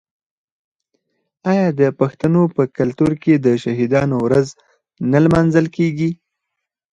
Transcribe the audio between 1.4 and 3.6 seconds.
آیا د پښتنو په کلتور کې د